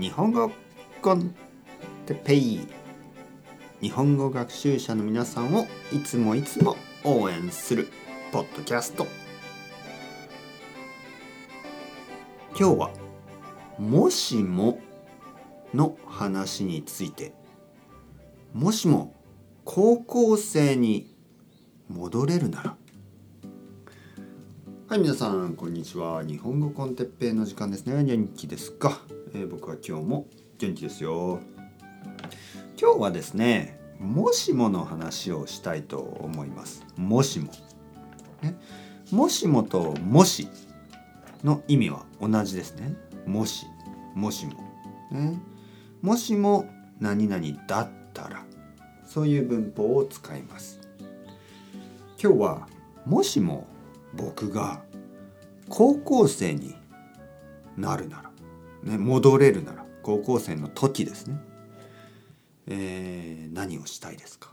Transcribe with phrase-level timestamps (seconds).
[0.00, 0.50] 日本語
[1.02, 1.34] コン
[2.06, 2.60] テペイ
[3.82, 7.86] 日本語学習者の皆さんをいつもいつも応援する
[8.32, 9.06] ポッドキャスト。
[12.58, 12.90] 今日は
[13.78, 14.80] 「もしも」
[15.74, 17.34] の話について
[18.54, 19.14] もしも
[19.66, 21.14] 高校生に
[21.90, 22.76] 戻れるなら。
[24.88, 26.24] はい皆さんこんにちは。
[26.24, 28.02] 日本語コンテッペイの時間ですね。
[28.02, 29.02] 元気ですか、
[29.32, 30.26] えー、僕は今日も
[30.58, 31.40] 元気ですよ。
[32.80, 36.84] 今日はですねもしもの話をしたいと思います。
[36.96, 37.52] もしも、
[38.42, 38.56] ね、
[39.10, 40.48] もしもともし
[41.44, 42.94] の意味は同じですね。
[43.26, 43.66] もし。
[44.14, 44.52] もしも。
[45.10, 45.40] ね。
[46.02, 46.66] もしも
[46.98, 48.44] 何々だったら。
[49.04, 50.80] そういう文法を使います。
[52.22, 52.68] 今日は
[53.04, 53.66] もしも
[54.14, 54.82] 僕が
[55.68, 56.74] 高校生に
[57.76, 58.29] なるなら、
[58.82, 61.38] ね、戻れるなら高校生の時ですね、
[62.66, 64.52] えー、何をしたいですか？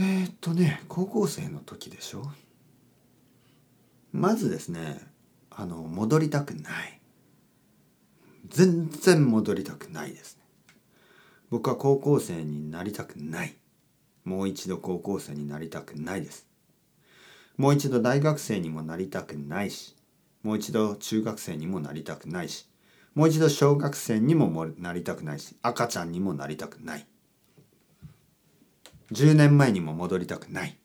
[0.00, 2.22] えー、っとね高校生の時でしょ？
[4.12, 5.00] まずですね
[5.50, 7.00] あの戻りたくない。
[8.48, 10.42] 全然戻りたくないですね。
[11.50, 13.54] 僕は高校生になりたくない。
[14.24, 16.46] もう一度高校生になりたくないです。
[17.56, 19.94] もう一度大学生にもなりたくないし
[20.42, 22.68] もう一度中学生にもなりたくないし
[23.14, 27.06] もう一度小学生にもなりたくないし赤ちゃんにもなりたくない。
[29.12, 30.78] 10年前にも戻りたくない。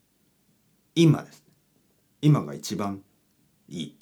[0.96, 1.46] 今です。
[2.22, 3.02] 今が一番
[3.70, 3.98] いい。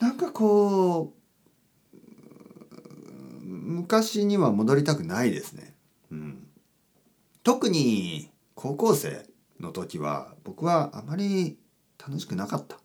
[0.00, 1.16] なんかこう
[3.44, 5.74] 昔には戻りたくないですね。
[6.10, 6.46] うん。
[7.44, 9.26] 特に高校生
[9.60, 11.58] の時は僕はあまり
[11.98, 12.78] 楽しくなかった。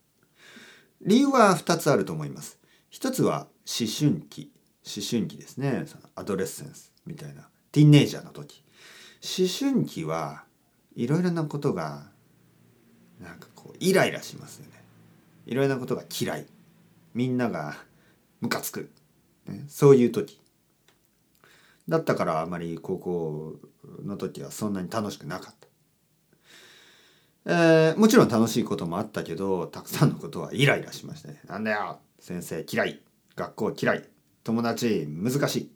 [1.04, 2.60] 理由は2つあると思います。
[2.90, 4.52] 一つは思春期。
[4.84, 5.86] 思春期ですね。
[6.16, 7.48] アドレッセンスみたいな。
[7.72, 8.64] ティーンネイジャーの時。
[9.24, 10.44] 思春期は
[10.96, 12.10] いろいろなことが
[13.20, 14.84] なんかこうイライラしますよね。
[15.46, 16.46] いろいろなことが嫌い。
[17.14, 17.76] みんなが
[18.40, 18.90] ムカつく、
[19.48, 20.40] ね、そういう時。
[21.88, 23.56] だったからあまり高校
[24.04, 25.68] の時はそんなに楽しくなかった。
[27.46, 31.42] えー、もちろん楽しいこともあったけどたくさんのことはイライラしましたね。
[31.48, 33.02] なんだよ先生嫌い
[33.36, 34.08] 学校嫌い
[34.44, 35.72] 友達難しい。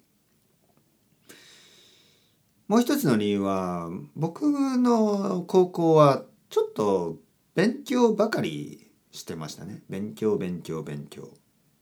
[2.67, 4.43] もう一つの理由は僕
[4.77, 7.17] の高校はちょっと
[7.53, 9.83] 勉強ばかりしてましたね。
[9.89, 11.29] 勉強勉強勉強。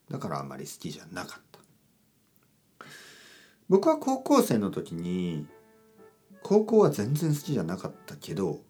[0.09, 1.59] だからあんまり好きじゃなかった。
[3.69, 5.45] 僕は高校生の時に
[6.41, 8.61] 高校は全然好きじゃなかったけど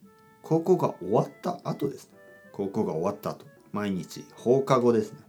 [0.43, 2.19] 高校が終わった後ですね。
[2.51, 3.45] 高校が終わった後。
[3.71, 5.19] 毎日放課後ですね。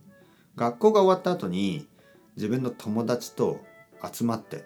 [0.57, 1.89] 学校が終わった後に
[2.37, 3.61] 自分の友達と
[4.13, 4.65] 集まって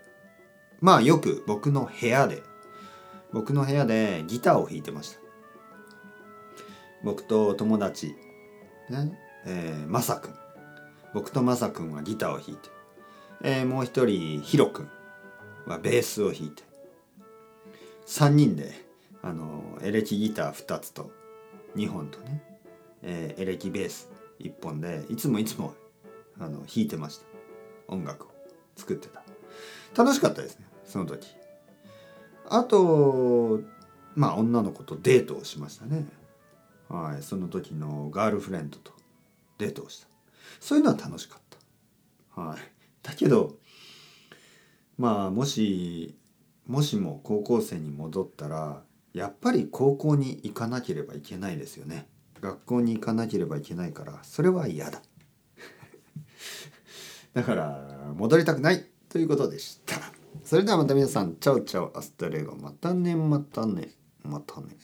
[0.80, 2.42] まあよく僕の部屋で
[3.32, 5.20] 僕の部屋でギターを弾いてました。
[7.04, 8.16] 僕と友達
[8.90, 9.16] ね
[9.46, 10.34] えー、まさくん
[11.14, 12.68] 僕とまさくんはギターを弾いて、
[13.42, 14.90] えー、もう一人ヒロくん
[15.66, 16.64] はベースを弾いて
[18.06, 18.87] 3人で
[19.22, 21.10] あのエレキギター2つと
[21.76, 22.42] 2本とね、
[23.02, 25.74] えー、エレキベース1本でいつもいつも
[26.38, 27.26] あの弾いてました。
[27.88, 28.30] 音楽を
[28.76, 29.22] 作ってた。
[29.96, 31.28] 楽しかったですねその時。
[32.48, 33.60] あと
[34.14, 36.06] まあ女の子とデートをしましたね。
[36.88, 38.92] はいその時のガールフレンドと
[39.58, 40.08] デートをした。
[40.60, 41.42] そういうのは楽しかっ
[42.34, 42.40] た。
[42.40, 42.58] はい。
[43.02, 43.56] だけど
[44.96, 46.16] まあもし
[46.66, 48.82] もしも高校生に戻ったら
[49.18, 52.06] やっぱり高校に行かなければいけないですよね。
[52.40, 55.02] 学校に行かなければいけないからそれは嫌だ。
[57.34, 59.96] だから戻りたくないということでした。
[60.44, 63.90] それではまた皆さん chao chao hasta luego またねまたね
[64.22, 64.76] またね。